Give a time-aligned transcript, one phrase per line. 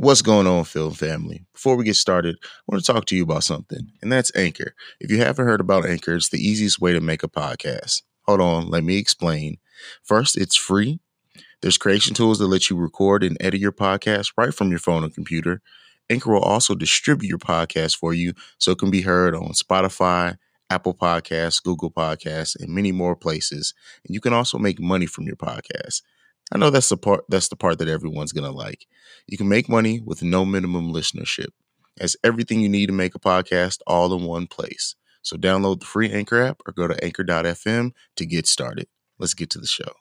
[0.00, 1.44] What's going on, film family?
[1.52, 4.74] Before we get started, I want to talk to you about something, and that's Anchor.
[4.98, 8.00] If you haven't heard about Anchor, it's the easiest way to make a podcast.
[8.22, 9.58] Hold on, let me explain.
[10.02, 11.00] First, it's free.
[11.60, 15.04] There's creation tools that let you record and edit your podcast right from your phone
[15.04, 15.60] or computer.
[16.08, 20.38] Anchor will also distribute your podcast for you so it can be heard on Spotify,
[20.70, 23.74] Apple Podcasts, Google Podcasts, and many more places.
[24.06, 26.00] And you can also make money from your podcast.
[26.52, 28.86] I know that's the part that's the part that everyone's gonna like.
[29.26, 31.50] You can make money with no minimum listenership.
[32.00, 34.96] As everything you need to make a podcast all in one place.
[35.22, 38.88] So download the free Anchor app or go to anchor.fm to get started.
[39.18, 39.92] Let's get to the show.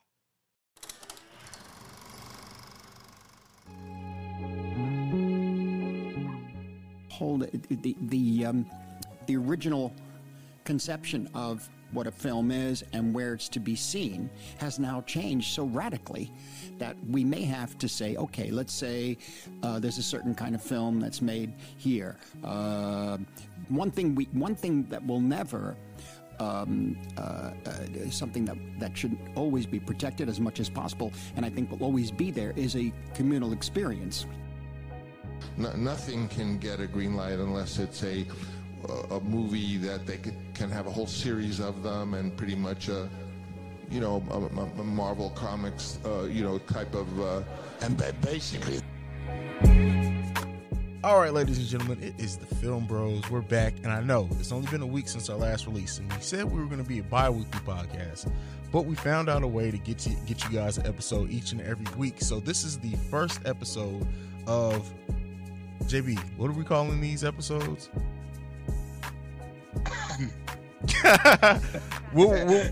[7.09, 8.65] Hold the the um,
[9.27, 9.93] the original
[10.69, 15.51] conception of what a film is and where it's to be seen has now changed
[15.51, 16.31] so radically
[16.77, 19.17] that we may have to say, okay, let's say
[19.63, 22.17] uh, there's a certain kind of film that's made here.
[22.43, 23.17] Uh,
[23.69, 25.75] one thing we, one thing that will never.
[26.39, 31.45] Um, uh, uh something that, that should always be protected as much as possible, and
[31.45, 34.25] I think will always be there, is a communal experience.
[35.57, 38.25] No, nothing can get a green light unless it's a
[39.11, 42.89] a, movie that they could, can have a whole series of them and pretty much
[42.89, 43.09] a,
[43.89, 47.19] you know, a, a Marvel Comics, uh, you know, type of.
[47.19, 47.41] Uh,
[47.81, 48.79] and basically.
[51.01, 53.29] All right, ladies and gentlemen, it is the Film Bros.
[53.29, 56.11] We're back, and I know it's only been a week since our last release, and
[56.11, 58.29] we said we were going to be a bi-weekly podcast,
[58.69, 61.53] but we found out a way to get you get you guys an episode each
[61.53, 62.15] and every week.
[62.19, 64.05] So this is the first episode
[64.45, 64.93] of
[65.85, 66.19] JB.
[66.35, 67.89] What are we calling these episodes?
[72.13, 72.71] we're, we're,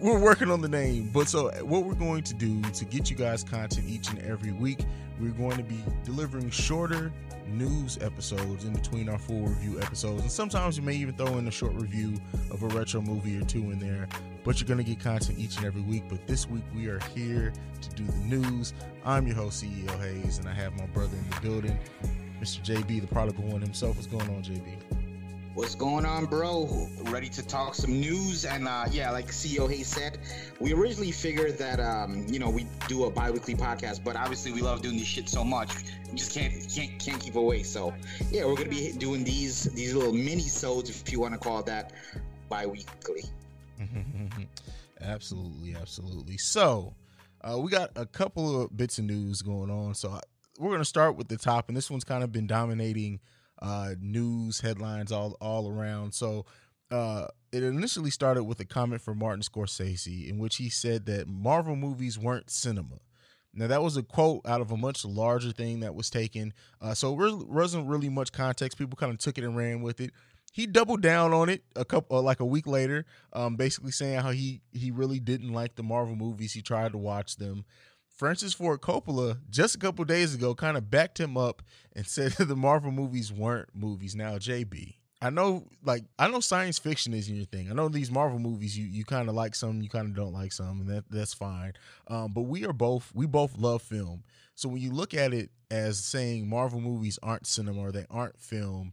[0.00, 3.16] we're, working on the name, but so what we're going to do to get you
[3.16, 4.80] guys content each and every week,
[5.20, 7.12] we're going to be delivering shorter
[7.46, 11.46] news episodes in between our full review episodes, and sometimes we may even throw in
[11.46, 12.14] a short review
[12.50, 14.08] of a retro movie or two in there.
[14.42, 16.04] But you're going to get content each and every week.
[16.08, 17.52] But this week we are here
[17.82, 18.72] to do the news.
[19.04, 21.78] I'm your host CEO Haize, and I have my brother in the building,
[22.40, 22.64] Mr.
[22.64, 23.96] JB, the prodigal one himself.
[23.96, 24.99] What's going on, JB?
[25.54, 26.88] What's going on, bro?
[27.06, 28.44] Ready to talk some news?
[28.44, 30.20] And uh, yeah, like CEO Haize said,
[30.60, 34.60] we originally figured that um, you know we do a bi-weekly podcast, but obviously we
[34.60, 35.70] love doing this shit so much,
[36.08, 37.64] we just can't can't can't keep away.
[37.64, 37.92] So
[38.30, 41.64] yeah, we're gonna be doing these these little mini sodes, if you want to call
[41.64, 41.94] that,
[42.48, 43.24] bi-weekly.
[45.00, 46.38] absolutely, absolutely.
[46.38, 46.94] So
[47.42, 49.94] uh, we got a couple of bits of news going on.
[49.94, 50.20] So uh,
[50.60, 53.18] we're gonna start with the top, and this one's kind of been dominating
[53.62, 56.14] uh, news headlines all all around.
[56.14, 56.46] So
[56.90, 61.28] uh, it initially started with a comment from Martin Scorsese in which he said that
[61.28, 62.98] Marvel movies weren't cinema.
[63.52, 66.94] Now that was a quote out of a much larger thing that was taken, uh,
[66.94, 68.78] so it wasn't really much context.
[68.78, 70.12] People kind of took it and ran with it.
[70.52, 74.20] He doubled down on it a couple, uh, like a week later, um, basically saying
[74.20, 76.52] how he he really didn't like the Marvel movies.
[76.52, 77.64] He tried to watch them,
[78.20, 81.62] Francis Ford Coppola just a couple days ago kind of backed him up
[81.96, 84.14] and said that the Marvel movies weren't movies.
[84.14, 87.70] Now, JB, I know like I know science fiction isn't your thing.
[87.70, 90.34] I know these Marvel movies you you kind of like some, you kind of don't
[90.34, 91.72] like some, and that that's fine.
[92.08, 94.22] Um, but we are both we both love film.
[94.54, 98.38] So when you look at it as saying Marvel movies aren't cinema or they aren't
[98.38, 98.92] film,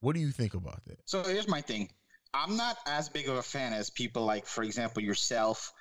[0.00, 0.98] what do you think about that?
[1.06, 1.88] So here's my thing.
[2.34, 5.72] I'm not as big of a fan as people like, for example, yourself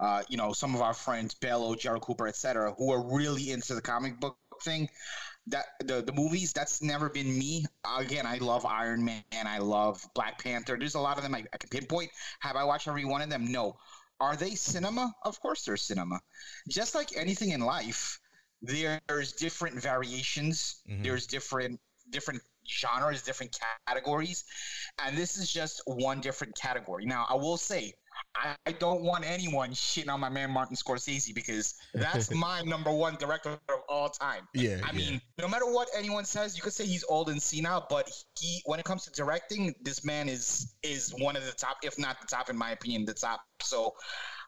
[0.00, 3.74] uh, you know, some of our friends, Bello, Gerald Cooper, etc., who are really into
[3.74, 4.88] the comic book thing.
[5.46, 7.64] That the the movies that's never been me.
[7.98, 9.22] Again, I love Iron Man.
[9.32, 10.76] I love Black Panther.
[10.78, 12.10] There's a lot of them I, I can pinpoint.
[12.40, 13.50] Have I watched every one of them?
[13.50, 13.76] No.
[14.20, 15.14] Are they cinema?
[15.22, 16.20] Of course, they're cinema.
[16.68, 18.20] Just like anything in life,
[18.62, 20.82] there's different variations.
[20.88, 21.02] Mm-hmm.
[21.02, 23.56] There's different different genres, different
[23.86, 24.44] categories,
[24.98, 27.06] and this is just one different category.
[27.06, 27.94] Now, I will say
[28.36, 33.16] I don't want anyone shitting on my man Martin Scorsese because that's my number one
[33.16, 34.46] director of all time.
[34.54, 34.80] Yeah.
[34.84, 35.10] I yeah.
[35.10, 38.62] mean, no matter what anyone says, you could say he's old and senile, but he,
[38.66, 42.20] when it comes to directing, this man is is one of the top, if not
[42.20, 43.40] the top, in my opinion, the top.
[43.60, 43.94] So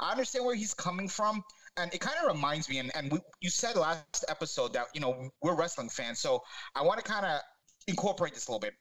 [0.01, 1.43] I understand where he's coming from.
[1.79, 5.01] And it kind of reminds me, and, and we, you said last episode that, you
[5.01, 6.19] know, we're wrestling fans.
[6.19, 6.43] So
[6.75, 7.41] I want to kind of
[7.89, 8.75] incorporate this a little bit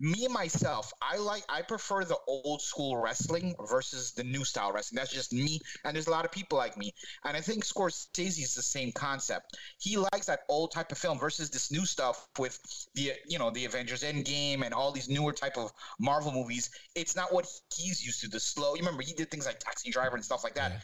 [0.00, 4.96] me myself, I like I prefer the old school wrestling versus the new style wrestling.
[4.96, 6.92] That's just me, and there's a lot of people like me.
[7.24, 9.56] And I think Scorsese is the same concept.
[9.78, 12.58] He likes that old type of film versus this new stuff with
[12.94, 16.70] the you know the Avengers Endgame and all these newer type of Marvel movies.
[16.94, 18.28] It's not what he's used to.
[18.28, 18.74] The slow.
[18.74, 20.72] You remember he did things like Taxi Driver and stuff like that.
[20.72, 20.80] Yeah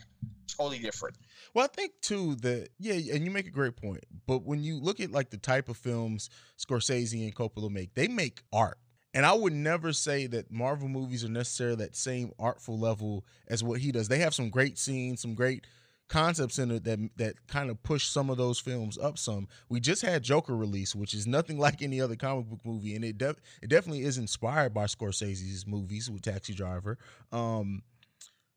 [0.57, 1.17] totally different.
[1.53, 4.05] Well, I think too that yeah, and you make a great point.
[4.27, 8.09] But when you look at like the type of films Scorsese and Coppola make, they
[8.09, 8.79] make art.
[9.15, 13.63] And I would never say that Marvel movies are necessarily that same artful level as
[13.63, 14.09] what he does.
[14.09, 15.65] They have some great scenes, some great
[16.09, 19.49] concepts in it that that kind of push some of those films up some.
[19.69, 23.05] We just had Joker release, which is nothing like any other comic book movie, and
[23.05, 26.99] it de- it definitely is inspired by Scorsese's movies with Taxi Driver.
[27.33, 27.83] Um,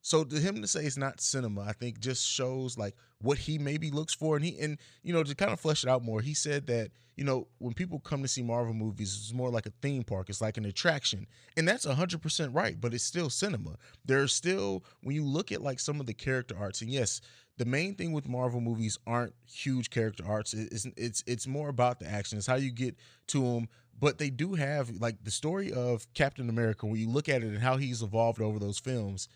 [0.08, 3.58] so to him to say it's not cinema, I think just shows like what he
[3.58, 4.38] maybe looks for.
[4.38, 6.92] And he and you know, to kind of flesh it out more, he said that,
[7.18, 10.30] you know, when people come to see Marvel movies, it's more like a theme park.
[10.30, 11.28] It's like an attraction.
[11.58, 13.76] And that's hundred percent right, but it's still cinema.
[14.06, 17.20] There's still when you look at like some of the character arcs, and yes,
[17.58, 20.54] the main thing with Marvel movies aren't huge character arcs.
[20.54, 22.38] It's it's it's more about the action.
[22.38, 22.96] It's how you get
[23.28, 23.68] to them.
[24.00, 26.86] But they do have like the story of Captain America.
[26.86, 29.28] When you look at it and how he's evolved over those films,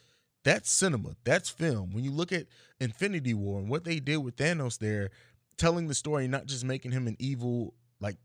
[0.43, 1.15] that's cinema.
[1.23, 1.93] That's film.
[1.93, 2.47] When you look at
[2.79, 5.09] Infinity War and what they did with Thanos there,
[5.57, 8.17] telling the story, not just making him an evil, like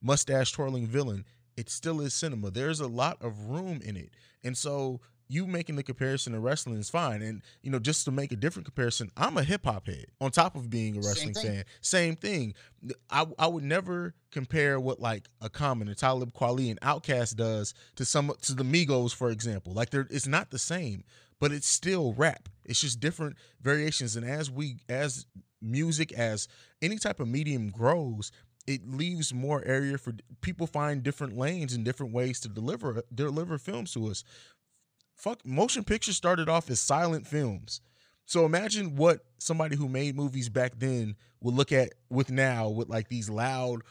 [0.00, 1.24] mustache twirling villain,
[1.56, 2.50] it still is cinema.
[2.50, 4.10] There's a lot of room in it.
[4.42, 7.22] And so you making the comparison to wrestling is fine.
[7.22, 10.30] And, you know, just to make a different comparison, I'm a hip hop head on
[10.30, 11.64] top of being a wrestling Same fan.
[11.80, 12.54] Same thing.
[13.10, 17.72] I, I would never compare what like a Common, a Talib Kweli, and Outkast does
[17.96, 19.72] to some to the Migos, for example.
[19.72, 21.04] Like they're it's not the same
[21.40, 22.48] but it's still rap.
[22.64, 24.16] It's just different variations.
[24.16, 25.26] And as we, as
[25.60, 26.48] music, as
[26.82, 28.30] any type of medium grows,
[28.66, 33.58] it leaves more area for people find different lanes and different ways to deliver deliver
[33.58, 34.24] films to us.
[35.14, 37.80] Fuck, motion pictures started off as silent films.
[38.26, 42.88] So imagine what somebody who made movies back then would look at with now with
[42.88, 43.82] like these loud,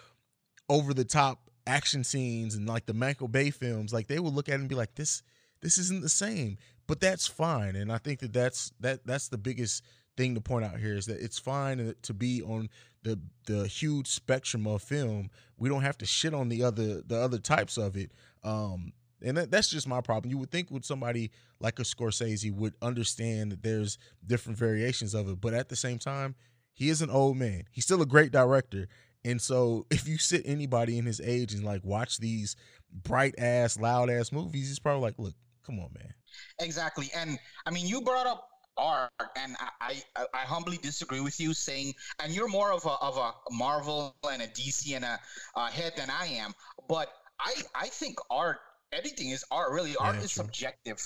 [0.69, 3.93] over the top action scenes and like the Michael Bay films.
[3.93, 5.21] Like they would look at it and be like, this
[5.61, 6.57] this isn't the same
[6.93, 9.83] but that's fine and i think that that's that that's the biggest
[10.15, 12.69] thing to point out here is that it's fine to be on
[13.03, 15.29] the the huge spectrum of film.
[15.57, 18.11] We don't have to shit on the other the other types of it
[18.43, 18.93] um
[19.25, 20.29] and that, that's just my problem.
[20.31, 21.31] You would think with somebody
[21.61, 25.99] like a scorsese would understand that there's different variations of it but at the same
[25.99, 26.35] time
[26.73, 27.63] he is an old man.
[27.71, 28.87] He's still a great director
[29.25, 32.55] and so if you sit anybody in his age and like watch these
[32.91, 35.33] bright ass loud ass movies he's probably like look
[35.65, 36.13] come on man
[36.59, 38.47] Exactly, and I mean, you brought up
[38.77, 42.95] art, and I, I, I humbly disagree with you, saying, and you're more of a
[43.01, 45.19] of a Marvel and a DC and a,
[45.55, 46.53] a head than I am,
[46.87, 47.09] but
[47.39, 48.59] I I think art,
[48.91, 49.71] anything is art.
[49.71, 50.43] Really, art is true.
[50.43, 50.99] subjective.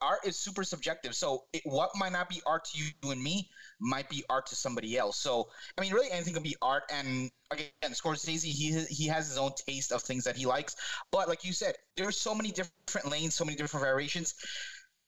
[0.00, 1.14] Art is super subjective.
[1.14, 3.48] So it, what might not be art to you and me
[3.80, 5.16] might be art to somebody else.
[5.18, 5.48] So
[5.78, 6.82] I mean, really, anything can be art.
[6.92, 10.76] And again, Scorsese, he he has his own taste of things that he likes.
[11.10, 14.34] But like you said, there's so many different lanes, so many different variations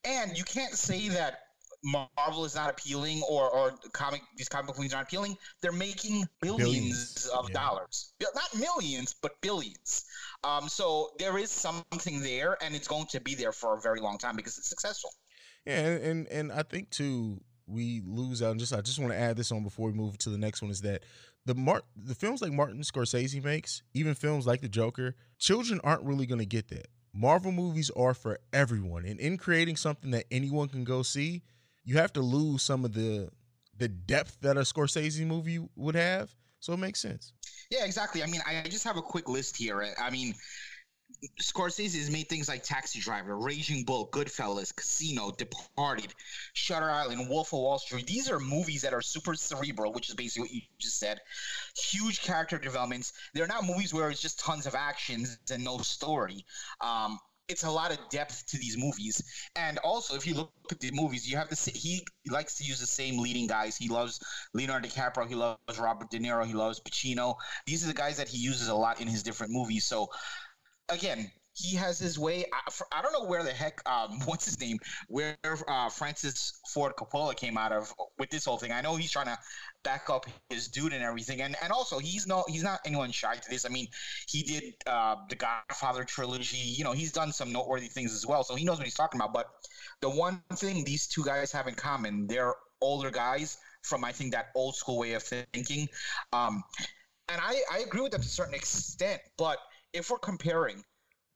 [0.07, 1.41] and you can't say that
[1.85, 5.37] Marvel is not appealing or or comic these comic book movies aren't appealing.
[5.61, 7.31] They're making billions, billions.
[7.35, 7.55] of yeah.
[7.55, 10.05] dollars, not millions, but billions.
[10.43, 14.01] Um, so there is something there, and it's going to be there for a very
[14.01, 15.11] long time because it's successful.
[15.65, 18.53] Yeah, and and, and I think too we lose out.
[18.53, 20.63] And just I just want to add this on before we move to the next
[20.63, 21.03] one is that
[21.45, 26.03] the Mart the films like Martin Scorsese makes, even films like The Joker, children aren't
[26.03, 26.89] really going to get that.
[27.17, 29.07] Marvel movies are for everyone.
[29.07, 31.43] And in creating something that anyone can go see,
[31.85, 33.31] you have to lose some of the
[33.79, 36.35] the depth that a Scorsese movie would have.
[36.61, 37.33] So it makes sense.
[37.71, 38.23] Yeah, exactly.
[38.23, 39.95] I mean, I just have a quick list here.
[40.01, 40.35] I mean,
[41.41, 46.13] Scorsese has made things like Taxi Driver, Raging Bull, Goodfellas, Casino, Departed,
[46.53, 48.07] Shutter Island, Wolf of Wall Street.
[48.07, 51.21] These are movies that are super cerebral, which is basically what you just said.
[51.77, 53.13] Huge character developments.
[53.35, 56.45] They're not movies where it's just tons of actions and no story.
[56.81, 59.23] Um, it's a lot of depth to these movies.
[59.55, 62.65] And also, if you look at the movies, you have to see he likes to
[62.65, 63.77] use the same leading guys.
[63.77, 64.21] He loves
[64.53, 65.29] Leonardo DiCaprio.
[65.29, 66.45] He loves Robert De Niro.
[66.45, 67.37] He loves Pacino.
[67.67, 69.85] These are the guys that he uses a lot in his different movies.
[69.85, 70.09] So
[70.89, 72.45] again, he has his way.
[72.53, 74.79] I, I, don't know where the heck, um, what's his name,
[75.09, 78.73] where uh, Francis Ford Coppola came out of with this whole thing.
[78.73, 79.39] I know he's trying to
[79.83, 83.37] back up his dude and everything, and and also he's no he's not anyone shy
[83.37, 83.65] to this.
[83.65, 83.89] I mean,
[84.29, 86.59] he did uh, the Godfather trilogy.
[86.59, 89.21] You know, he's done some noteworthy things as well, so he knows what he's talking
[89.21, 89.33] about.
[89.33, 89.47] But
[90.03, 94.33] the one thing these two guys have in common, they're older guys from I think
[94.33, 95.89] that old school way of thinking.
[96.33, 96.63] Um,
[97.29, 99.59] and I, I agree with them to a certain extent, but
[99.97, 100.85] if we're comparing,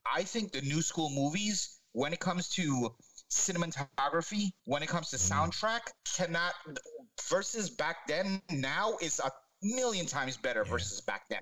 [0.05, 2.89] I think the new school movies, when it comes to
[3.29, 5.31] cinematography, when it comes to mm.
[5.31, 5.81] soundtrack,
[6.15, 6.53] cannot
[7.29, 8.41] versus back then.
[8.51, 9.31] Now is a
[9.63, 10.71] million times better yeah.
[10.71, 11.41] versus back then.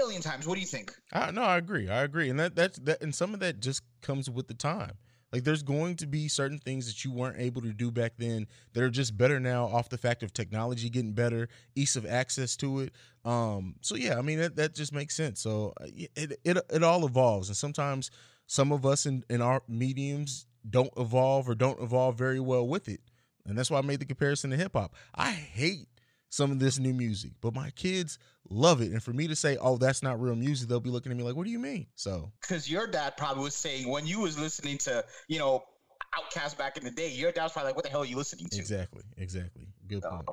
[0.00, 0.46] Million times.
[0.46, 0.92] What do you think?
[1.12, 1.88] Uh, no, I agree.
[1.88, 4.92] I agree, and that that's that, and some of that just comes with the time.
[5.32, 8.46] Like there's going to be certain things that you weren't able to do back then
[8.72, 12.56] that are just better now off the fact of technology getting better, ease of access
[12.56, 12.92] to it.
[13.24, 15.40] Um, so yeah, I mean that, that just makes sense.
[15.40, 18.10] So uh, it, it it all evolves, and sometimes
[18.46, 22.88] some of us in in our mediums don't evolve or don't evolve very well with
[22.88, 23.00] it,
[23.44, 24.94] and that's why I made the comparison to hip hop.
[25.14, 25.88] I hate
[26.30, 28.18] some of this new music, but my kids
[28.50, 28.92] love it.
[28.92, 31.24] And for me to say, "Oh, that's not real music," they'll be looking at me
[31.24, 34.38] like, "What do you mean?" So, because your dad probably was saying when you was
[34.38, 35.64] listening to, you know,
[36.14, 38.16] OutKast back in the day, your dad was probably like, "What the hell are you
[38.16, 39.66] listening to?" Exactly, exactly.
[39.86, 40.24] Good point.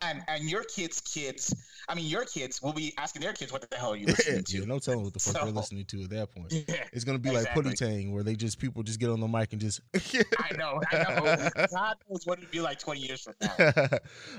[0.00, 1.54] And and your kids' kids,
[1.88, 4.44] I mean, your kids will be asking their kids, "What the hell are you listening
[4.44, 6.52] to?" yeah, no telling what the fuck so, they're listening to at that point.
[6.68, 7.62] Yeah, it's gonna be exactly.
[7.62, 9.80] like Pootie Tang, where they just people just get on the mic and just.
[9.94, 11.48] I know, I know.
[11.72, 13.98] God knows what it'd be like twenty years from now.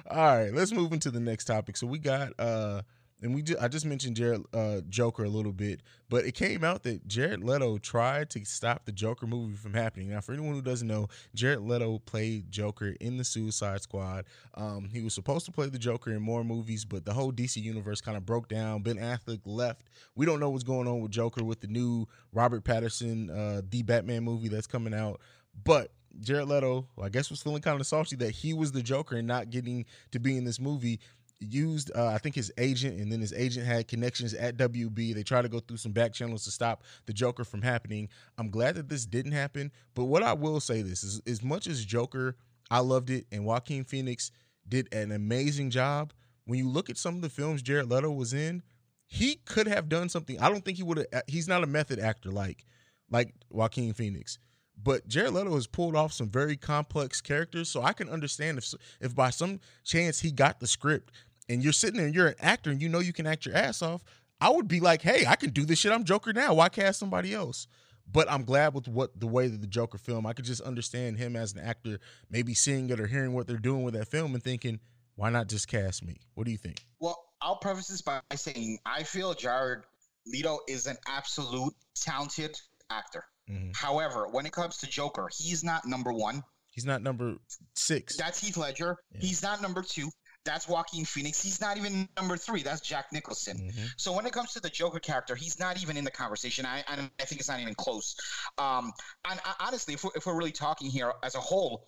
[0.09, 1.77] All right, let's move into the next topic.
[1.77, 2.33] So we got.
[2.39, 2.81] uh
[3.21, 6.63] and we just, I just mentioned Jared uh, Joker a little bit, but it came
[6.63, 10.09] out that Jared Leto tried to stop the Joker movie from happening.
[10.09, 14.25] Now, for anyone who doesn't know, Jared Leto played Joker in the Suicide Squad.
[14.53, 17.57] Um, he was supposed to play the Joker in more movies, but the whole DC
[17.57, 18.83] universe kind of broke down.
[18.83, 19.89] Ben Affleck left.
[20.15, 23.81] We don't know what's going on with Joker with the new Robert Pattinson, uh, the
[23.81, 25.21] Batman movie that's coming out,
[25.63, 29.17] but Jared Leto, I guess, was feeling kind of salty that he was the Joker
[29.17, 30.99] and not getting to be in this movie
[31.39, 35.13] used uh, I think his agent and then his agent had connections at WB.
[35.13, 38.09] They tried to go through some back channels to stop the Joker from happening.
[38.37, 41.67] I'm glad that this didn't happen, but what I will say this is as much
[41.67, 42.35] as Joker,
[42.71, 44.31] I loved it and Joaquin Phoenix
[44.67, 46.13] did an amazing job.
[46.45, 48.63] When you look at some of the films Jared Leto was in,
[49.05, 50.39] he could have done something.
[50.39, 52.65] I don't think he would have he's not a method actor like
[53.09, 54.37] like Joaquin Phoenix.
[54.81, 58.73] But Jared Leto has pulled off some very complex characters, so I can understand if
[59.01, 61.11] if by some chance he got the script
[61.49, 63.55] and you're sitting there and you're an actor and you know you can act your
[63.55, 64.03] ass off,
[64.39, 65.91] I would be like, hey, I can do this shit.
[65.91, 66.53] I'm Joker now.
[66.53, 67.67] Why cast somebody else?
[68.09, 71.17] But I'm glad with what the way that the Joker film, I could just understand
[71.17, 71.99] him as an actor,
[72.29, 74.79] maybe seeing it or hearing what they're doing with that film and thinking,
[75.15, 76.17] why not just cast me?
[76.35, 76.85] What do you think?
[76.99, 79.79] Well, I'll preface this by saying I feel Jared
[80.25, 82.57] Leto is an absolute talented
[82.89, 83.25] actor.
[83.49, 83.71] Mm-hmm.
[83.73, 86.43] However, when it comes to Joker, he's not number one.
[86.69, 87.35] He's not number
[87.75, 88.15] six.
[88.17, 88.97] That's Heath Ledger.
[89.11, 89.21] Yeah.
[89.21, 90.09] He's not number two.
[90.47, 91.43] That's Joaquin Phoenix.
[91.43, 92.63] He's not even number three.
[92.63, 93.57] That's Jack Nicholson.
[93.57, 93.85] Mm-hmm.
[93.97, 96.65] So when it comes to the Joker character, he's not even in the conversation.
[96.65, 98.15] I I, I think it's not even close.
[98.57, 98.93] Um,
[99.29, 101.85] and I, honestly, if we're, if we're really talking here as a whole,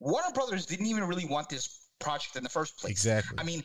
[0.00, 2.92] Warner Brothers didn't even really want this project in the first place.
[2.92, 3.38] Exactly.
[3.38, 3.62] I mean,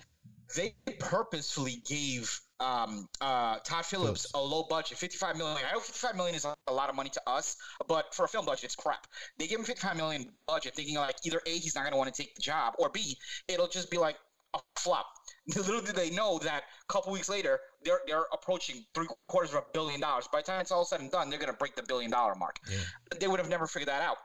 [0.56, 5.58] they purposefully gave um, uh, Todd Phillips a low budget, 55 million.
[5.68, 8.46] I know 55 million is a lot of money to us, but for a film
[8.46, 9.08] budget, it's crap.
[9.38, 12.14] They give him 55 million budget, thinking like either a he's not going to want
[12.14, 14.16] to take the job, or b it'll just be like
[14.54, 15.08] a flop.
[15.56, 19.58] Little did they know that a couple weeks later they're they're approaching three quarters of
[19.58, 20.28] a billion dollars.
[20.32, 22.36] By the time it's all said and done, they're going to break the billion dollar
[22.36, 22.60] mark.
[22.70, 22.78] Yeah.
[23.20, 24.18] They would have never figured that out.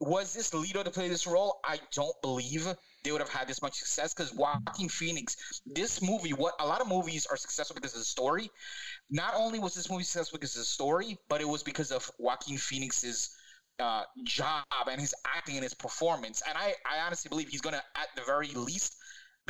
[0.00, 1.60] Was this Leto to play this role?
[1.62, 2.66] I don't believe
[3.02, 6.80] they would have had this much success because Joaquin Phoenix, this movie, what a lot
[6.80, 8.50] of movies are successful because of the story.
[9.10, 12.10] Not only was this movie successful because of the story, but it was because of
[12.18, 13.30] Joaquin Phoenix's
[13.78, 16.42] uh, job and his acting and his performance.
[16.46, 18.96] And I, I honestly believe he's going to, at the very least,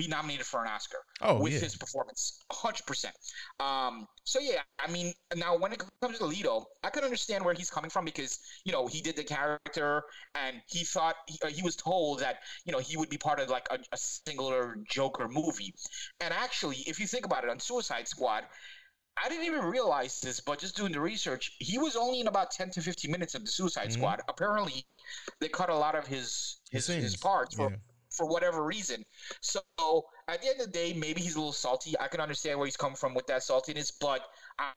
[0.01, 1.61] be nominated for an Oscar oh, with yeah.
[1.61, 3.15] his performance, hundred percent.
[3.59, 7.55] Um, so yeah, I mean, now when it comes to Leto, I can understand where
[7.55, 10.03] he's coming from because you know he did the character
[10.35, 13.41] and he thought he, uh, he was told that you know he would be part
[13.41, 15.75] of like a, a singular Joker movie,
[16.21, 18.45] and actually, if you think about it, on Suicide Squad.
[19.23, 22.53] I didn't even realize this, but just doing the research, he was only in about
[22.53, 24.01] ten to fifteen minutes of the Suicide mm-hmm.
[24.01, 24.23] Squad.
[24.29, 24.87] Apparently,
[25.41, 27.77] they cut a lot of his his, his parts for yeah
[28.11, 29.05] for whatever reason.
[29.41, 29.61] So
[30.29, 31.95] at the end of the day, maybe he's a little salty.
[32.01, 34.23] I can understand where he's coming from with that saltiness, but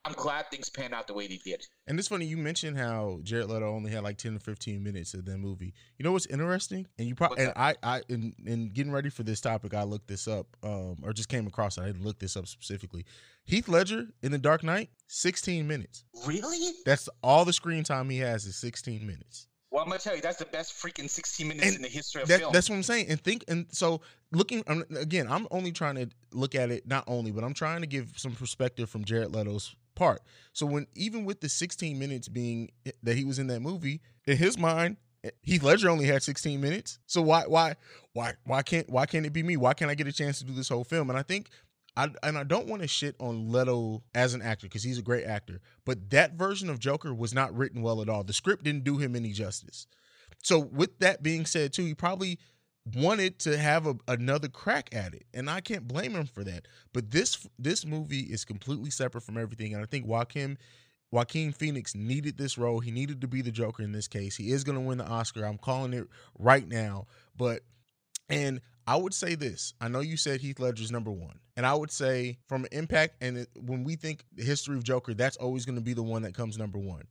[0.05, 1.65] I'm glad things panned out the way they did.
[1.87, 5.13] And it's funny you mentioned how Jared Leto only had like 10 to 15 minutes
[5.13, 5.73] of that movie.
[5.97, 6.87] You know what's interesting?
[6.97, 10.07] And you probably and I I in, in getting ready for this topic, I looked
[10.07, 11.81] this up, um, or just came across it.
[11.81, 13.05] I didn't look this up specifically.
[13.45, 16.05] Heath Ledger in The Dark Knight, 16 minutes.
[16.25, 16.71] Really?
[16.85, 19.47] That's all the screen time he has is 16 minutes.
[19.73, 22.21] Well, I'm gonna tell you that's the best freaking 16 minutes and in the history
[22.21, 22.53] of that, film.
[22.53, 23.07] That's what I'm saying.
[23.09, 24.01] And think and so
[24.31, 24.63] looking
[24.95, 28.13] again, I'm only trying to look at it not only, but I'm trying to give
[28.15, 30.21] some perspective from Jared Leto's part.
[30.53, 34.01] So when even with the 16 minutes being eh, that he was in that movie,
[34.27, 36.99] in his mind, eh, Heath Ledger only had 16 minutes.
[37.07, 37.75] So why why
[38.13, 39.57] why why can't why can't it be me?
[39.57, 41.09] Why can't I get a chance to do this whole film?
[41.09, 41.49] And I think
[41.95, 45.03] I, and I don't want to shit on Leto as an actor because he's a
[45.03, 48.23] great actor, but that version of Joker was not written well at all.
[48.23, 49.85] The script didn't do him any justice.
[50.41, 52.39] So, with that being said, too, he probably
[52.95, 56.67] wanted to have a, another crack at it, and I can't blame him for that.
[56.93, 60.57] But this this movie is completely separate from everything, and I think Joaquin
[61.13, 62.79] Joaquin Phoenix needed this role.
[62.79, 64.35] He needed to be the Joker in this case.
[64.35, 65.45] He is going to win the Oscar.
[65.45, 66.07] I'm calling it
[66.39, 67.05] right now.
[67.37, 67.61] But,
[68.29, 69.73] and I would say this.
[69.79, 71.39] I know you said Heath Ledger's number one.
[71.55, 75.13] And I would say from impact, and it, when we think the history of Joker,
[75.13, 77.03] that's always going to be the one that comes number one.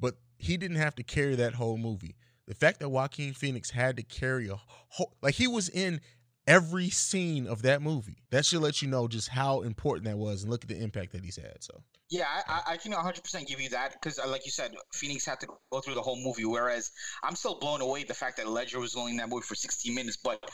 [0.00, 2.16] But he didn't have to carry that whole movie.
[2.46, 6.00] The fact that Joaquin Phoenix had to carry a whole, like he was in
[6.46, 8.22] every scene of that movie.
[8.30, 11.12] That should let you know just how important that was and look at the impact
[11.12, 11.62] that he's had.
[11.62, 15.26] So yeah, I, I can 100% give you that because, uh, like you said, Phoenix
[15.26, 16.46] had to go through the whole movie.
[16.46, 16.90] Whereas
[17.22, 19.92] I'm still blown away the fact that Ledger was only in that movie for 60
[19.92, 20.50] minutes, but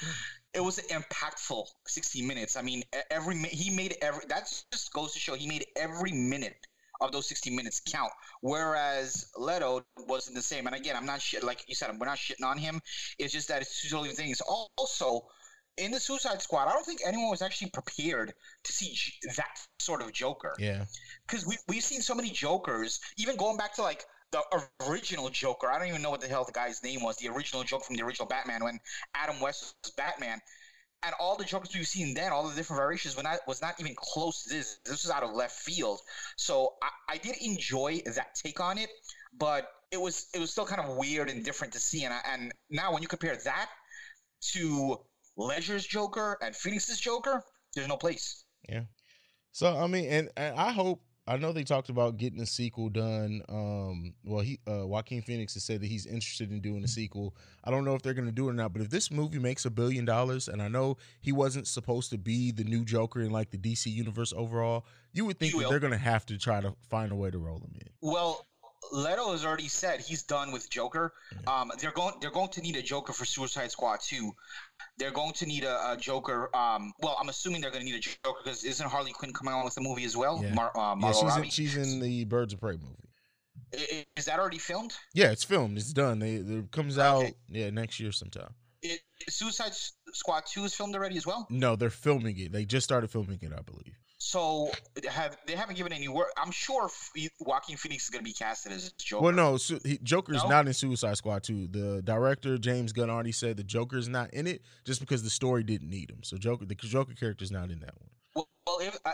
[0.52, 2.56] it was impactful 60 minutes.
[2.56, 6.56] I mean, every he made every that just goes to show he made every minute
[7.00, 8.10] of those 60 minutes count.
[8.40, 10.66] Whereas Leto wasn't the same.
[10.66, 12.80] And again, I'm not shit like you said, we're not shitting on him.
[13.18, 14.40] It's just that it's two different things.
[14.40, 15.26] Also,
[15.76, 18.96] in the Suicide Squad, I don't think anyone was actually prepared to see
[19.36, 20.54] that sort of Joker.
[20.58, 20.84] Yeah.
[21.26, 24.42] Because we, we've seen so many Jokers, even going back to like the
[24.88, 25.68] original Joker.
[25.68, 27.16] I don't even know what the hell the guy's name was.
[27.16, 28.80] The original Joker from the original Batman when
[29.14, 30.40] Adam West was Batman.
[31.02, 33.74] And all the Jokers we've seen then, all the different variations, when I was not
[33.78, 34.78] even close to this.
[34.86, 36.00] This was out of left field.
[36.36, 38.88] So I, I did enjoy that take on it,
[39.38, 42.04] but it was it was still kind of weird and different to see.
[42.04, 43.68] And I, and now when you compare that
[44.52, 44.98] to
[45.36, 47.42] Ledger's Joker and Phoenix's Joker,
[47.74, 48.44] there's no place.
[48.68, 48.82] Yeah.
[49.52, 52.90] So I mean, and, and I hope I know they talked about getting a sequel
[52.90, 53.42] done.
[53.48, 57.34] Um, well, he uh, Joaquin Phoenix has said that he's interested in doing a sequel.
[57.64, 59.38] I don't know if they're going to do it or not, but if this movie
[59.38, 63.22] makes a billion dollars, and I know he wasn't supposed to be the new Joker
[63.22, 66.36] in like the DC universe overall, you would think that they're going to have to
[66.36, 67.88] try to find a way to roll him in.
[68.02, 68.46] Well,
[68.92, 71.12] Leto has already said he's done with Joker.
[71.46, 74.32] Um, they're going they're going to need a Joker for Suicide Squad 2.
[74.98, 76.54] They're going to need a, a Joker.
[76.54, 79.54] Um, well, I'm assuming they're going to need a Joker because isn't Harley Quinn coming
[79.54, 80.40] on with the movie as well?
[80.42, 84.04] Yeah, Mar- uh, yeah she's, in, she's in the Birds of Prey movie.
[84.16, 84.94] Is that already filmed?
[85.14, 85.76] Yeah, it's filmed.
[85.78, 86.20] It's done.
[86.20, 88.54] They, it comes out yeah next year sometime.
[88.82, 89.72] It, Suicide
[90.12, 91.46] Squad 2 is filmed already as well?
[91.50, 92.52] No, they're filming it.
[92.52, 93.98] They just started filming it, I believe.
[94.24, 94.70] So
[95.06, 96.28] have they haven't given any word?
[96.38, 96.88] I'm sure
[97.40, 99.22] Joaquin Phoenix is going to be casted as Joker.
[99.22, 100.48] Well, no, so he, Joker's no?
[100.48, 101.66] not in Suicide Squad 2.
[101.66, 105.62] The director James Gunn already said the Joker's not in it just because the story
[105.62, 106.20] didn't need him.
[106.22, 108.08] So Joker, the Joker character's not in that one.
[108.34, 109.12] Well, well if I,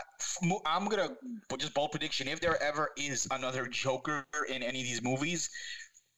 [0.65, 1.09] I'm gonna
[1.57, 5.49] just bold prediction, if there ever is another Joker in any of these movies,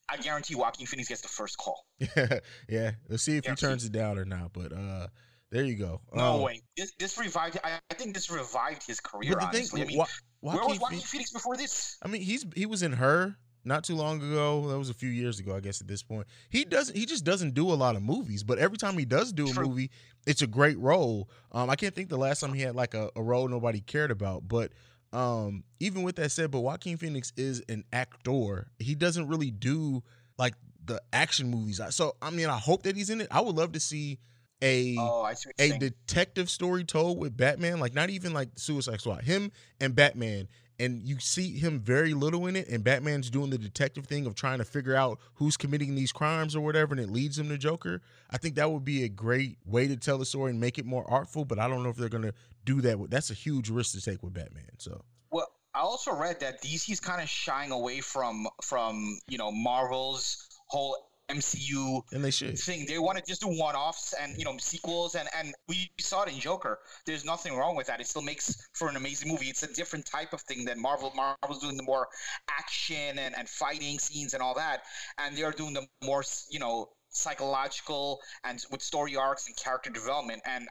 [0.07, 1.83] I guarantee Joaquin Phoenix gets the first call.
[2.15, 2.91] Yeah, yeah.
[3.09, 4.53] Let's see if he turns it down or not.
[4.53, 5.07] But uh
[5.53, 6.01] there you go.
[6.11, 6.63] No um, way.
[6.75, 7.59] This, this revived.
[7.63, 9.33] I, I, think this revived his career.
[9.33, 10.07] But the honestly, thing, I mean, Wa-
[10.39, 11.95] where was Joaquin Phoenix before this?
[12.01, 14.67] I mean, he's he was in her not too long ago.
[14.67, 15.79] That was a few years ago, I guess.
[15.79, 16.97] At this point, he doesn't.
[16.97, 18.41] He just doesn't do a lot of movies.
[18.41, 19.67] But every time he does do a True.
[19.67, 19.91] movie,
[20.25, 21.29] it's a great role.
[21.51, 24.09] Um, I can't think the last time he had like a, a role nobody cared
[24.09, 24.47] about.
[24.47, 24.71] But
[25.11, 28.71] um, even with that said, but Joaquin Phoenix is an actor.
[28.79, 30.01] He doesn't really do
[30.39, 31.79] like the action movies.
[31.91, 33.27] So I mean, I hope that he's in it.
[33.29, 34.17] I would love to see
[34.63, 39.51] a oh, a detective story told with Batman, like not even like Suicide Squad, him
[39.81, 40.47] and Batman,
[40.79, 44.35] and you see him very little in it, and Batman's doing the detective thing of
[44.35, 47.57] trying to figure out who's committing these crimes or whatever, and it leads him to
[47.57, 48.01] Joker.
[48.31, 50.85] I think that would be a great way to tell the story and make it
[50.85, 52.33] more artful, but I don't know if they're gonna
[52.65, 53.09] do that.
[53.09, 54.79] That's a huge risk to take with Batman.
[54.79, 55.47] So well.
[55.75, 60.95] I also read that DC's kind of shying away from from you know Marvel's whole
[61.33, 62.85] MCU and they should thing.
[62.87, 66.23] They want to just do one offs and you know sequels and and we saw
[66.23, 66.79] it in Joker.
[67.05, 67.99] There's nothing wrong with that.
[67.99, 69.47] It still makes for an amazing movie.
[69.47, 71.11] It's a different type of thing than Marvel.
[71.15, 72.07] Marvel's doing the more
[72.49, 74.81] action and, and fighting scenes and all that,
[75.19, 80.41] and they're doing the more you know psychological and with story arcs and character development.
[80.45, 80.67] And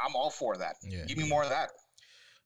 [0.00, 0.76] I'm all for that.
[0.82, 1.04] Yeah.
[1.06, 1.70] Give me more of that.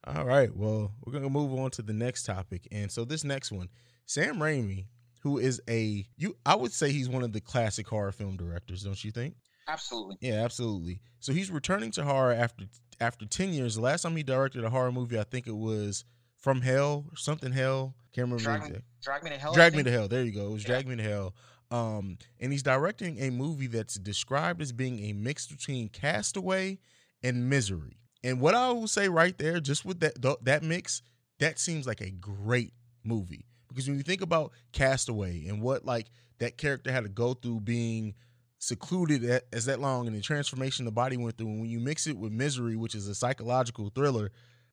[0.07, 0.55] All right.
[0.55, 3.69] Well, we're gonna move on to the next topic, and so this next one,
[4.07, 4.87] Sam Raimi
[5.27, 8.85] who is a you I would say he's one of the classic horror film directors,
[8.85, 9.35] don't you think?
[9.67, 10.17] Absolutely.
[10.21, 11.01] Yeah, absolutely.
[11.19, 12.67] So he's returning to horror after
[13.01, 13.75] after 10 years.
[13.75, 16.05] The last time he directed a horror movie, I think it was
[16.39, 17.97] From Hell or something Hell.
[18.13, 18.45] Can't remember.
[18.45, 19.53] Drag, Drag Me to Hell.
[19.53, 20.07] Drag Me to Hell.
[20.07, 20.47] There you go.
[20.47, 20.69] It was yeah.
[20.69, 21.35] Drag Me to Hell.
[21.73, 26.79] Um, and he's directing a movie that's described as being a mix between Castaway
[27.25, 27.99] and Misery.
[28.23, 31.03] And what I will say right there, just with that that mix,
[31.41, 33.47] that seems like a great movie.
[33.69, 36.07] Because when you think about Castaway and what like
[36.39, 38.15] that character had to go through being
[38.59, 42.07] secluded as that long and the transformation the body went through, and when you mix
[42.07, 44.31] it with Misery, which is a psychological thriller,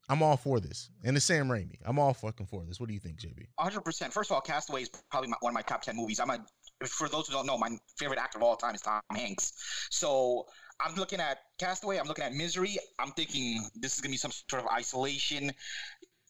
[0.09, 0.89] I'm all for this.
[1.03, 1.77] And it's Sam Raimi.
[1.85, 2.79] I'm all fucking for this.
[2.79, 3.45] What do you think, JB?
[3.59, 4.11] 100%.
[4.11, 6.19] First of all, Castaway is probably my, one of my top 10 movies.
[6.19, 6.39] I'm a
[6.85, 9.53] for those who don't know, my favorite actor of all time is Tom Hanks.
[9.89, 10.45] So
[10.81, 11.97] I'm looking at Castaway.
[11.97, 12.77] I'm looking at Misery.
[12.99, 15.53] I'm thinking this is gonna be some sort of isolation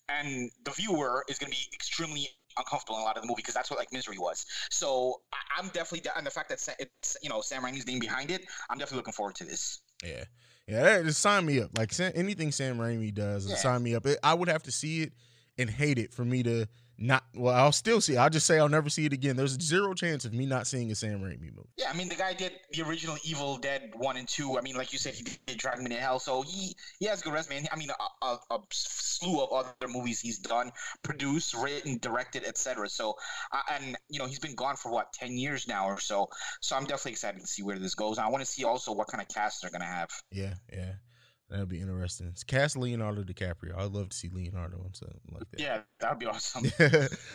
[0.10, 3.42] and the viewer is going to be extremely uncomfortable in a lot of the movie
[3.42, 4.46] because that's what like Misery was.
[4.70, 8.32] So I, am definitely and the fact that it's you know Sam Raimi's name behind
[8.32, 9.82] it, I'm definitely looking forward to this.
[10.04, 10.24] Yeah,
[10.68, 11.78] yeah, just sign me up.
[11.78, 13.56] Like anything Sam Raimi does, yeah.
[13.56, 14.06] sign me up.
[14.24, 15.14] I would have to see it
[15.58, 18.14] and hate it for me to not well, I'll still see.
[18.14, 18.18] It.
[18.18, 19.36] I'll just say I'll never see it again.
[19.36, 21.70] There's zero chance of me not seeing a Sam Raimi movie.
[21.78, 24.58] Yeah, I mean the guy did the original Evil Dead one and two.
[24.58, 27.22] I mean, like you said, he did Drag Me to Hell, so he he has
[27.22, 27.68] good resume.
[27.72, 30.72] I mean, a, a, a slew of other movies he's done,
[31.04, 32.90] produced, written, directed, etc.
[32.90, 33.16] So,
[33.52, 36.30] uh, and you know, he's been gone for what ten years now or so.
[36.62, 38.18] So I'm definitely excited to see where this goes.
[38.18, 40.10] And I want to see also what kind of cast they're gonna have.
[40.32, 40.94] Yeah, yeah.
[41.50, 42.28] That'd be interesting.
[42.28, 43.78] It's cast Leonardo DiCaprio.
[43.78, 45.60] I'd love to see Leonardo on something like that.
[45.60, 46.72] Yeah, that'd be awesome.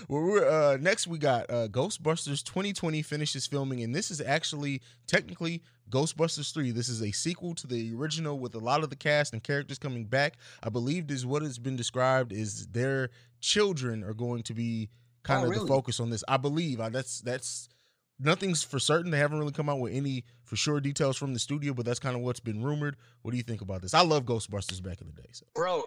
[0.08, 4.82] well, we're, uh, next we got uh, Ghostbusters 2020 finishes filming, and this is actually
[5.06, 6.72] technically Ghostbusters 3.
[6.72, 9.78] This is a sequel to the original with a lot of the cast and characters
[9.78, 10.36] coming back.
[10.62, 14.90] I believe is what has been described is their children are going to be
[15.22, 15.62] kind oh, of really?
[15.62, 16.24] the focus on this.
[16.26, 17.68] I believe that's that's
[18.18, 19.10] nothing's for certain.
[19.10, 21.98] They haven't really come out with any for sure details from the studio, but that's
[21.98, 22.96] kind of what's been rumored.
[23.22, 23.94] What do you think about this?
[23.94, 25.28] I love Ghostbusters back in the day.
[25.32, 25.46] So.
[25.54, 25.84] Bro,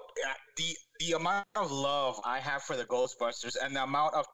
[0.57, 4.25] the the amount of love I have for the Ghostbusters and the amount of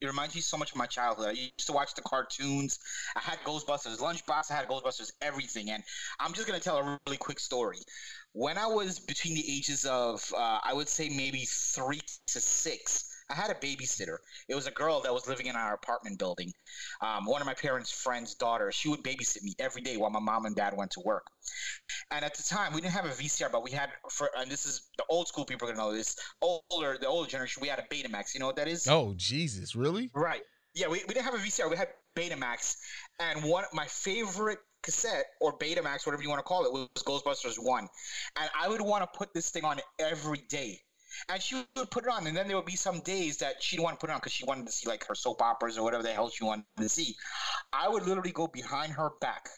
[0.00, 1.28] it reminds me so much of my childhood.
[1.28, 2.78] I used to watch the cartoons.
[3.16, 4.50] I had Ghostbusters lunchbox.
[4.50, 5.70] I had Ghostbusters everything.
[5.70, 5.82] And
[6.20, 7.78] I'm just gonna tell a really quick story.
[8.32, 13.15] When I was between the ages of, uh, I would say maybe three to six,
[13.28, 14.18] I had a babysitter.
[14.48, 16.52] It was a girl that was living in our apartment building.
[17.00, 18.70] Um, one of my parents' friends' daughter.
[18.70, 21.26] She would babysit me every day while my mom and dad went to work.
[22.10, 24.66] And at the time, we didn't have a VCR, but we had for and this
[24.66, 26.16] is the old school people are gonna know this.
[26.40, 28.34] Older, the older generation, we had a Betamax.
[28.34, 28.86] You know what that is?
[28.86, 30.10] Oh Jesus, really?
[30.14, 30.42] Right.
[30.74, 31.70] Yeah, we, we didn't have a VCR.
[31.70, 32.76] We had Betamax,
[33.18, 37.56] and one my favorite cassette or Betamax, whatever you want to call it, was Ghostbusters
[37.58, 37.88] One,
[38.38, 40.80] and I would want to put this thing on every day
[41.28, 42.26] and she would put it on.
[42.26, 44.32] And then there would be some days that she'd want to put it on because
[44.32, 46.88] she wanted to see like her soap operas or whatever the hell she wanted to
[46.88, 47.14] see.
[47.72, 49.48] I would literally go behind her back.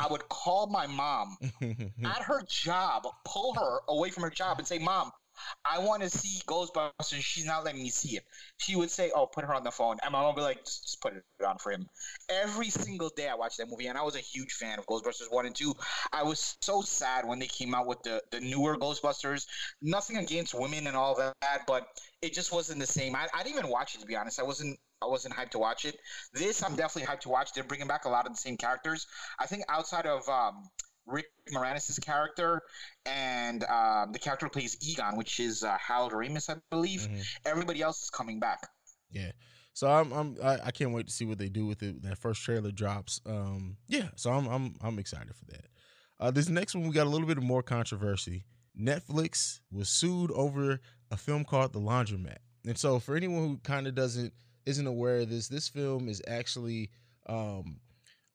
[0.00, 4.66] I would call my mom at her job, pull her away from her job, and
[4.66, 5.12] say, "Mom,
[5.64, 7.20] I want to see Ghostbusters.
[7.20, 8.24] She's not letting me see it.
[8.58, 10.64] She would say, "Oh, put her on the phone," and my mom would be like,
[10.64, 11.88] "Just, just put it on for him."
[12.28, 15.30] Every single day I watched that movie, and I was a huge fan of Ghostbusters
[15.30, 15.74] one and two.
[16.12, 19.46] I was so sad when they came out with the the newer Ghostbusters.
[19.82, 21.86] Nothing against women and all that, but
[22.22, 23.14] it just wasn't the same.
[23.14, 24.40] I, I didn't even watch it to be honest.
[24.40, 25.96] I wasn't I wasn't hyped to watch it.
[26.32, 27.52] This I'm definitely hyped to watch.
[27.52, 29.06] They're bringing back a lot of the same characters.
[29.38, 30.68] I think outside of um,
[31.08, 32.62] Rick Moranis' character
[33.06, 37.00] and um, the character who plays Egon, which is uh, Harold Ramis, I believe.
[37.00, 37.20] Mm-hmm.
[37.46, 38.60] Everybody else is coming back.
[39.10, 39.32] Yeah.
[39.72, 42.02] So I'm, I'm I, I, can't wait to see what they do with it.
[42.02, 43.20] That first trailer drops.
[43.24, 44.08] Um, yeah.
[44.16, 45.66] So I'm I'm I'm excited for that.
[46.20, 48.44] Uh, this next one we got a little bit of more controversy.
[48.78, 53.86] Netflix was sued over a film called The Laundromat, and so for anyone who kind
[53.86, 54.32] of doesn't
[54.66, 56.90] isn't aware of this, this film is actually
[57.28, 57.78] um,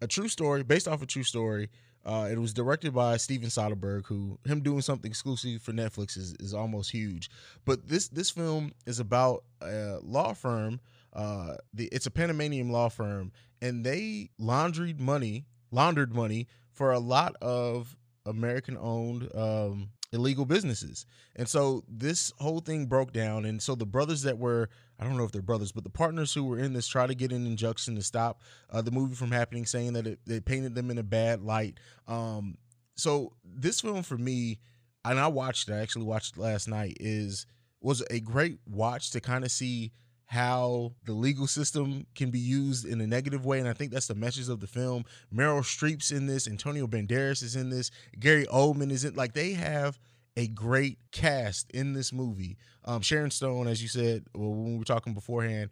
[0.02, 1.70] a true story based off a true story
[2.06, 6.36] uh, it was directed by Steven Soderbergh, who him doing something exclusive for Netflix is,
[6.40, 7.30] is almost huge.
[7.66, 10.82] But this this film is about a law firm.
[11.14, 17.00] Uh, the it's a Panamanian law firm, and they laundered money, laundered money for a
[17.00, 21.06] lot of American owned um, illegal businesses.
[21.36, 23.46] And so this whole thing broke down.
[23.46, 26.34] And so the brothers that were, I don't know if they're brothers, but the partners
[26.34, 29.32] who were in this try to get an injunction to stop uh, the movie from
[29.32, 31.80] happening, saying that it, painted them in a bad light.
[32.08, 32.58] Um,
[32.96, 34.60] so this film for me,
[35.04, 37.48] and I watched it, I actually watched it last night, is
[37.82, 39.92] was a great watch to kind of see
[40.26, 43.60] how the legal system can be used in a negative way.
[43.60, 45.06] And I think that's the message of the film.
[45.34, 49.54] Meryl Streep's in this, Antonio Banderas is in this, Gary Oldman is in like they
[49.54, 50.00] have
[50.36, 52.58] a great cast in this movie.
[52.86, 55.70] Um, Sharon Stone, as you said well, when we were talking beforehand,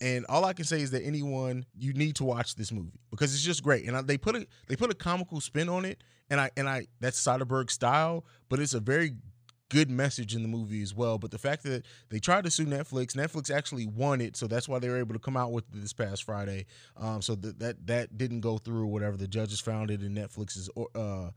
[0.00, 3.34] and all I can say is that anyone you need to watch this movie because
[3.34, 3.86] it's just great.
[3.86, 6.68] And I, they put a they put a comical spin on it, and I and
[6.68, 9.14] I that's Soderbergh style, but it's a very
[9.70, 11.18] good message in the movie as well.
[11.18, 14.68] But the fact that they tried to sue Netflix, Netflix actually won it, so that's
[14.68, 16.66] why they were able to come out with this past Friday.
[16.96, 18.86] Um, so that that that didn't go through.
[18.86, 21.30] Whatever the judges found it in Netflix's uh,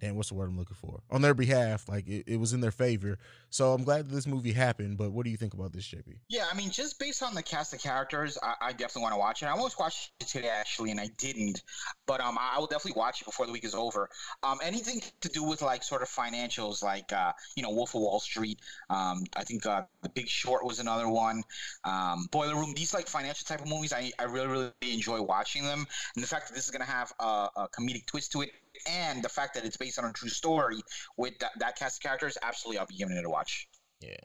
[0.00, 1.88] and what's the word I'm looking for on their behalf.
[1.88, 3.18] Like it, it was in their favor.
[3.50, 4.98] So I'm glad that this movie happened.
[4.98, 6.18] But what do you think about this, JP?
[6.28, 9.18] Yeah, I mean, just based on the cast of characters, I, I definitely want to
[9.18, 9.46] watch it.
[9.46, 11.62] I almost watched it today actually, and I didn't.
[12.06, 14.08] But um, I will definitely watch it before the week is over.
[14.42, 18.02] Um, anything to do with like sort of financials, like uh, you know, Wolf of
[18.02, 18.60] Wall Street.
[18.90, 21.42] Um, I think uh, The Big Short was another one.
[21.84, 22.74] Um, Boiler Room.
[22.74, 25.86] These like financial type of movies, I, I really really enjoy watching them.
[26.14, 28.50] And the fact that this is gonna have a, a comedic twist to it
[28.88, 30.80] and the fact that it's based on a true story
[31.16, 33.68] with that, that cast of characters, absolutely, I'll be giving it a watch.
[34.00, 34.16] Yeah.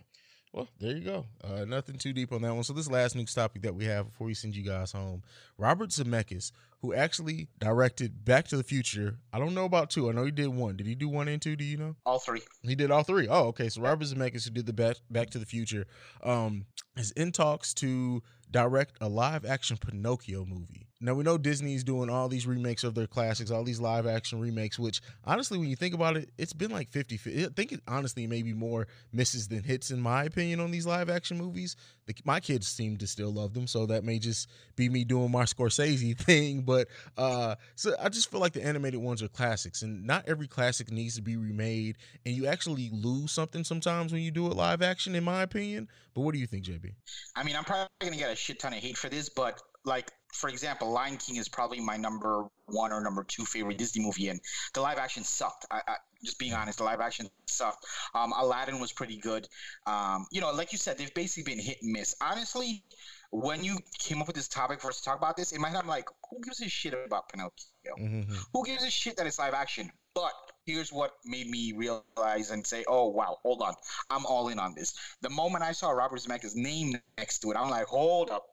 [0.54, 1.26] Well, there you go.
[1.42, 2.64] Uh, nothing too deep on that one.
[2.64, 5.24] So this last news topic that we have before we send you guys home,
[5.58, 9.20] Robert Zemeckis, who actually directed Back to the Future.
[9.32, 10.10] I don't know about two.
[10.10, 10.76] I know he did one.
[10.76, 11.56] Did he do one and two?
[11.56, 11.96] Do you know?
[12.06, 12.42] All three.
[12.64, 13.30] He did all three.
[13.30, 13.70] Oh, okay.
[13.70, 15.86] So Robert Zemeckis, who did the Back Back to the Future,
[16.22, 16.66] um,
[16.98, 20.88] is in talks to direct a live action Pinocchio movie.
[21.04, 24.40] Now we know Disney's doing all these remakes of their classics, all these live action
[24.40, 27.82] remakes, which honestly, when you think about it, it's been like 50 I think it
[27.88, 31.76] honestly maybe more misses than hits, in my opinion, on these live action movies.
[32.06, 35.32] The, my kids seem to still love them, so that may just be me doing
[35.32, 36.62] my Scorsese thing.
[36.62, 36.88] But
[37.18, 40.92] uh, so I just feel like the animated ones are classics, and not every classic
[40.92, 44.84] needs to be remade, and you actually lose something sometimes when you do it live
[44.84, 45.88] action, in my opinion.
[46.14, 46.94] But what do you think, JB?
[47.36, 50.12] I mean, I'm probably gonna get a shit ton of hate for this, but like
[50.34, 54.30] for example, Lion King is probably my number one or number two favorite Disney movie,
[54.30, 54.40] and
[54.74, 55.66] the live action sucked.
[55.72, 57.86] I, I just being honest, the live action sucked.
[58.14, 59.48] Um, Aladdin was pretty good.
[59.88, 62.16] Um, you know, like you said, they've basically been hit and miss.
[62.22, 62.84] Honestly,
[63.32, 65.70] when you came up with this topic for us to talk about this, in my
[65.70, 67.96] head, I'm like, who gives a shit about Pinocchio?
[68.00, 68.34] Mm-hmm.
[68.54, 69.90] Who gives a shit that it's live action?
[70.14, 70.34] But
[70.66, 73.74] here's what made me realize and say, oh, wow, hold on.
[74.10, 74.94] I'm all in on this.
[75.22, 78.46] The moment I saw Robert Zemeckis' name next to it, I'm like, hold up.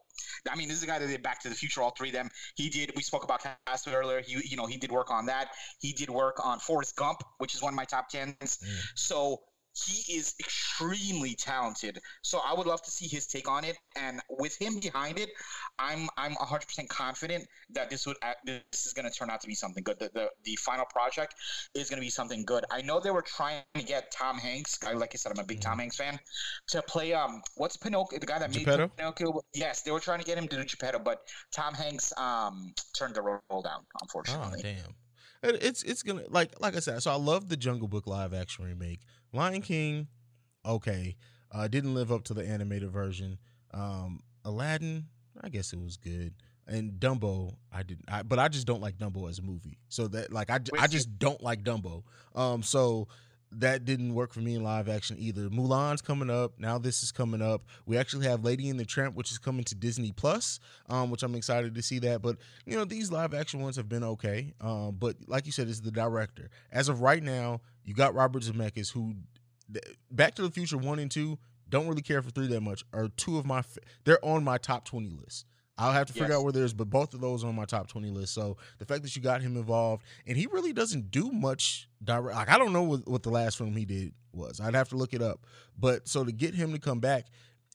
[0.51, 2.15] I mean, this is a guy that did Back to the Future, all three of
[2.15, 2.31] them.
[2.57, 2.93] He did.
[2.97, 4.21] We spoke about Castaway earlier.
[4.21, 5.49] He, you know, he did work on that.
[5.81, 8.37] He did work on Forrest Gump, which is one of my top tens.
[8.41, 8.83] Mm.
[8.95, 9.41] So
[9.85, 11.99] he is extremely talented.
[12.23, 13.77] So I would love to see his take on it.
[13.97, 15.31] And with him behind it,
[15.79, 19.55] I'm I'm 100% confident that this would this is going to turn out to be
[19.55, 19.99] something good.
[19.99, 21.35] The, the the final project
[21.75, 22.65] is going to be something good.
[22.71, 24.79] I know they were trying to get Tom Hanks.
[24.87, 25.81] I like I said, I'm a big Tom mm-hmm.
[25.81, 26.19] Hanks fan.
[26.69, 28.19] To play um, what's Pinocchio?
[28.19, 28.83] The guy that Geppetto?
[28.83, 29.41] made Pinocchio.
[29.55, 31.21] Yes, they were trying to get him to do Geppetto, but
[31.53, 33.85] Tom Hanks um turned the role down.
[34.03, 34.59] Unfortunately.
[34.59, 34.95] Oh damn.
[35.43, 37.03] It's it's gonna like like I said.
[37.03, 39.01] So I love the Jungle Book live action remake.
[39.33, 40.09] Lion King,
[40.65, 41.17] okay,
[41.53, 43.39] uh, didn't live up to the animated version.
[43.73, 45.07] Um, Aladdin,
[45.41, 46.35] I guess it was good.
[46.67, 49.79] And Dumbo, I didn't, I, but I just don't like Dumbo as a movie.
[49.89, 52.03] So that, like, I, I just don't like Dumbo.
[52.35, 53.09] Um, so
[53.53, 55.49] that didn't work for me in live action either.
[55.49, 56.53] Mulan's coming up.
[56.59, 57.63] Now this is coming up.
[57.87, 61.23] We actually have Lady and the Tramp, which is coming to Disney Plus, um, which
[61.23, 62.23] I'm excited to see that.
[62.23, 64.53] But you know, these live action ones have been okay.
[64.61, 66.51] Um, but like you said, it's the director.
[66.71, 69.15] As of right now, you got Robert Zemeckis, who
[70.11, 72.85] Back to the Future one and two don't really care for three that much.
[72.93, 73.63] Are two of my
[74.05, 75.45] they're on my top twenty list.
[75.79, 76.39] I'll have to figure yes.
[76.39, 78.35] out where there's, but both of those are on my top 20 list.
[78.35, 82.37] So the fact that you got him involved, and he really doesn't do much direct.
[82.37, 84.61] Like, I don't know what, what the last film he did was.
[84.61, 85.47] I'd have to look it up.
[85.79, 87.27] But so to get him to come back,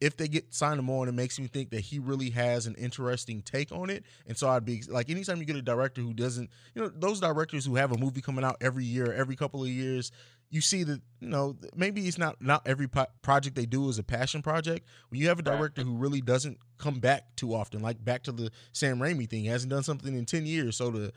[0.01, 2.75] if they get signed him on, it makes me think that he really has an
[2.75, 4.03] interesting take on it.
[4.27, 7.21] And so I'd be like, anytime you get a director who doesn't, you know, those
[7.21, 10.11] directors who have a movie coming out every year, every couple of years,
[10.53, 13.97] you see that you know maybe it's not not every po- project they do is
[13.97, 14.87] a passion project.
[15.09, 18.31] When you have a director who really doesn't come back too often, like back to
[18.31, 21.11] the Sam Raimi thing, hasn't done something in ten years, so to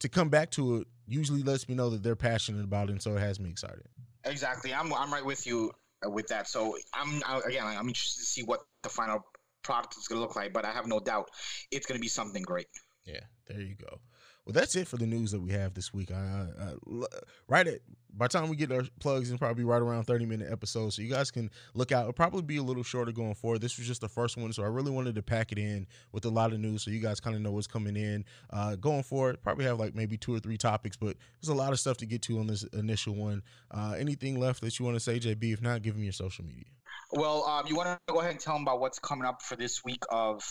[0.00, 3.02] to come back to it usually lets me know that they're passionate about it, and
[3.02, 3.86] so it has me excited.
[4.24, 5.72] Exactly, I'm I'm right with you
[6.06, 6.46] uh, with that.
[6.46, 9.24] So I'm again I'm interested to see what the final
[9.62, 11.30] product is going to look like, but I have no doubt
[11.70, 12.66] it's going to be something great.
[13.06, 14.00] Yeah, there you go.
[14.44, 16.10] Well, that's it for the news that we have this week.
[16.10, 16.72] I, I,
[17.48, 17.80] right at
[18.14, 20.96] by the time we get our plugs in, probably right around 30 minute episodes.
[20.96, 22.02] So you guys can look out.
[22.02, 23.60] It'll probably be a little shorter going forward.
[23.60, 24.52] This was just the first one.
[24.52, 26.98] So I really wanted to pack it in with a lot of news so you
[26.98, 28.24] guys kind of know what's coming in.
[28.50, 31.72] Uh, going forward, probably have like maybe two or three topics, but there's a lot
[31.72, 33.42] of stuff to get to on this initial one.
[33.70, 35.52] Uh, anything left that you want to say, JB?
[35.52, 36.64] If not, give me your social media.
[37.12, 39.56] Well, um, you want to go ahead and tell them about what's coming up for
[39.56, 40.42] this week of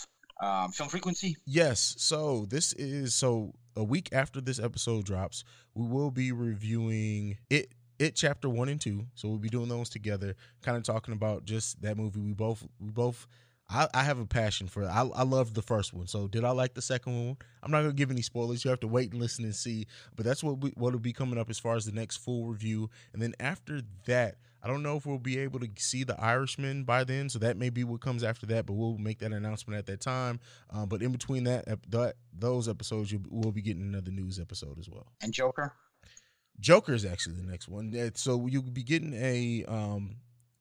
[0.42, 1.38] um, film frequency?
[1.46, 1.96] Yes.
[1.98, 7.72] So this is so a week after this episode drops, we will be reviewing it
[8.00, 9.06] it chapter one and two.
[9.16, 12.20] So we'll be doing those together, kind of talking about just that movie.
[12.20, 13.28] We both we both
[13.70, 14.88] I, I have a passion for it.
[14.88, 16.08] I, I love the first one.
[16.08, 17.38] So did I like the second one?
[17.64, 18.66] I'm not gonna give any spoilers.
[18.66, 19.88] You have to wait and listen and see.
[20.16, 22.90] But that's what we, what'll be coming up as far as the next full review.
[23.14, 26.84] And then after that, I don't know if we'll be able to see the Irishman
[26.84, 28.66] by then, so that may be what comes after that.
[28.66, 30.40] But we'll make that announcement at that time.
[30.70, 34.78] Um, but in between that, that those episodes, you will be getting another news episode
[34.80, 35.08] as well.
[35.22, 35.74] And Joker.
[36.60, 38.12] Joker is actually the next one.
[38.16, 40.18] So you'll be getting a um,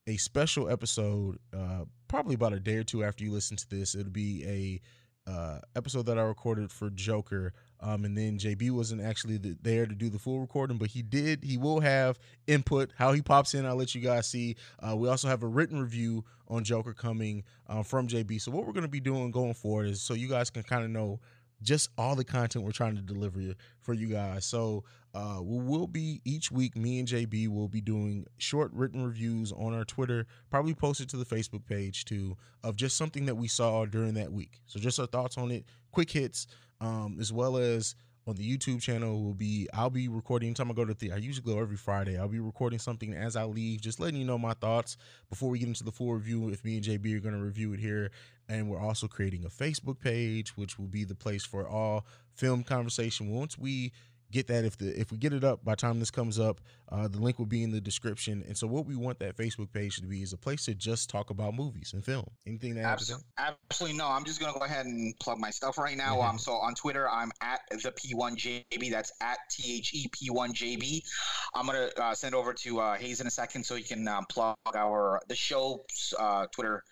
[0.06, 3.94] a special episode, uh, probably about a day or two after you listen to this.
[3.94, 4.80] It'll be a
[5.26, 7.52] uh, episode that I recorded for Joker
[7.83, 11.02] um, and then JB wasn't actually the, there to do the full recording, but he
[11.02, 11.42] did.
[11.42, 12.92] He will have input.
[12.96, 14.56] How he pops in, I'll let you guys see.
[14.78, 18.40] Uh, we also have a written review on Joker coming uh, from JB.
[18.40, 20.85] So what we're going to be doing going forward is so you guys can kind
[20.85, 21.20] of know
[21.62, 23.40] just all the content we're trying to deliver
[23.81, 24.44] for you guys.
[24.44, 26.77] So uh, we will be each week.
[26.77, 31.16] Me and JB will be doing short written reviews on our Twitter, probably posted to
[31.16, 34.61] the Facebook page too, of just something that we saw during that week.
[34.66, 36.46] So just our thoughts on it, quick hits,
[36.81, 37.94] um, as well as
[38.27, 41.16] on the YouTube channel will be I'll be recording time I go to the I
[41.16, 42.18] usually go every Friday.
[42.18, 44.96] I'll be recording something as I leave, just letting you know my thoughts
[45.29, 46.49] before we get into the full review.
[46.51, 48.11] If me and JB are going to review it here,
[48.50, 52.64] and we're also creating a Facebook page, which will be the place for all film
[52.64, 53.30] conversation.
[53.30, 53.92] Once we
[54.30, 56.60] get that if the if we get it up by the time this comes up
[56.90, 58.44] uh, the link will be in the description.
[58.46, 61.08] And so what we want that facebook page to be is a place to just
[61.08, 62.26] talk about movies and film.
[62.46, 62.84] Anything that?
[62.84, 64.08] absolutely, absolutely no.
[64.08, 66.16] I'm just gonna go ahead and plug my stuff right now.
[66.16, 66.30] Mm-hmm.
[66.30, 71.02] um so on twitter i'm at the p1jb that's at t-h-e-p1jb
[71.54, 74.24] i'm gonna uh, send over to uh, Haize in a second so you can um,
[74.28, 76.82] plug our the show's uh, twitter.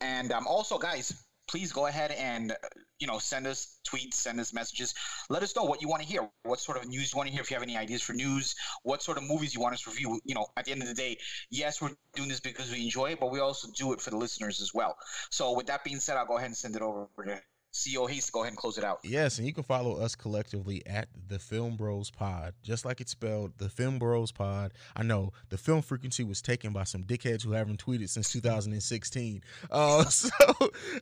[0.00, 2.54] And um also guys please go ahead and uh,
[2.98, 4.94] you know send us tweets send us messages.
[5.30, 7.32] Let us know what you want to hear what sort of news you want to
[7.32, 9.82] hear if you have any ideas for news what sort of movies you want us
[9.82, 10.20] to review.
[10.24, 11.18] You know at the end of the day
[11.50, 14.16] yes we're doing this because we enjoy it but we also do it for the
[14.16, 14.96] listeners as well.
[15.30, 17.40] So with that being said i'll go ahead and send it over to
[17.76, 19.00] CEO Haize, go ahead and close it out.
[19.02, 23.10] Yes, and you can follow us collectively at the Film Bros Pod, just like it's
[23.10, 24.72] spelled, the Film Bros Pod.
[24.96, 29.42] I know the film frequency was taken by some dickheads who haven't tweeted since 2016.
[29.70, 30.30] Uh, so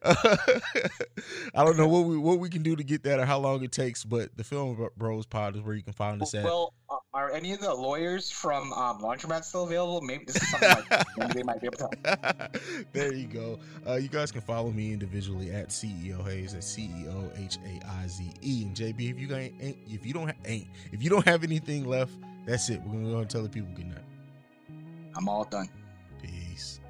[0.02, 0.14] uh,
[1.54, 3.62] I don't know what we what we can do to get that or how long
[3.62, 6.44] it takes, but the Film Bros Pod is where you can find us at.
[6.44, 6.74] Well,
[7.12, 10.00] are any of the lawyers from um, Laundromat still available?
[10.00, 12.50] Maybe this is something like maybe they might be able to.
[12.92, 13.58] there you go.
[13.86, 16.52] Uh, you guys can follow me individually at CEO Haize.
[16.54, 18.62] That's C E O H A I Z E.
[18.62, 19.54] And JB, if you ain't,
[19.88, 22.12] if you don't ha- ain't, if you don't have anything left,
[22.46, 22.80] that's it.
[22.82, 23.98] We're gonna go and tell the people good night.
[25.16, 25.68] I'm all done.
[26.22, 26.80] Peace.